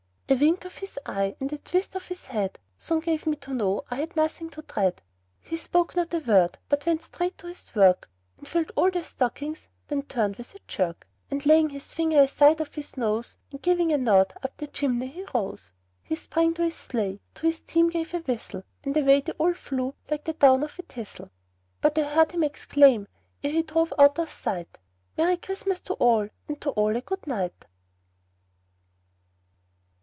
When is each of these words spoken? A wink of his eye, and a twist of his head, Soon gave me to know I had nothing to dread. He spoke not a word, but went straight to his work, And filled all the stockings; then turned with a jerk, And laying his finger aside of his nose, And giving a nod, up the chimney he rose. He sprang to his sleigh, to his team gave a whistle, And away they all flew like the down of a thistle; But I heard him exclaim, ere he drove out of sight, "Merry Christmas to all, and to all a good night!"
A 0.29 0.33
wink 0.33 0.63
of 0.63 0.77
his 0.77 0.97
eye, 1.05 1.35
and 1.41 1.51
a 1.51 1.57
twist 1.57 1.93
of 1.93 2.07
his 2.07 2.27
head, 2.27 2.57
Soon 2.77 3.01
gave 3.01 3.27
me 3.27 3.35
to 3.35 3.53
know 3.53 3.83
I 3.91 3.95
had 3.95 4.15
nothing 4.15 4.49
to 4.51 4.61
dread. 4.61 5.01
He 5.41 5.57
spoke 5.57 5.93
not 5.93 6.13
a 6.13 6.19
word, 6.19 6.57
but 6.69 6.85
went 6.85 7.01
straight 7.03 7.37
to 7.39 7.47
his 7.47 7.75
work, 7.75 8.09
And 8.37 8.47
filled 8.47 8.71
all 8.77 8.89
the 8.89 9.03
stockings; 9.03 9.67
then 9.89 10.03
turned 10.03 10.37
with 10.37 10.55
a 10.55 10.59
jerk, 10.69 11.05
And 11.29 11.45
laying 11.45 11.71
his 11.71 11.91
finger 11.91 12.21
aside 12.21 12.61
of 12.61 12.73
his 12.75 12.95
nose, 12.95 13.35
And 13.51 13.61
giving 13.61 13.91
a 13.91 13.97
nod, 13.97 14.31
up 14.41 14.55
the 14.55 14.67
chimney 14.67 15.07
he 15.07 15.25
rose. 15.33 15.73
He 16.01 16.15
sprang 16.15 16.53
to 16.53 16.63
his 16.63 16.75
sleigh, 16.77 17.19
to 17.35 17.45
his 17.47 17.59
team 17.59 17.89
gave 17.89 18.13
a 18.13 18.19
whistle, 18.19 18.63
And 18.85 18.95
away 18.95 19.19
they 19.19 19.33
all 19.33 19.53
flew 19.53 19.95
like 20.09 20.23
the 20.23 20.31
down 20.31 20.63
of 20.63 20.79
a 20.79 20.83
thistle; 20.83 21.29
But 21.81 21.97
I 21.99 22.03
heard 22.03 22.31
him 22.31 22.45
exclaim, 22.45 23.09
ere 23.43 23.51
he 23.51 23.63
drove 23.63 23.91
out 23.99 24.17
of 24.17 24.31
sight, 24.31 24.77
"Merry 25.17 25.35
Christmas 25.35 25.81
to 25.81 25.93
all, 25.95 26.29
and 26.47 26.61
to 26.61 26.69
all 26.69 26.95
a 26.95 27.01
good 27.01 27.27
night!" 27.27 27.65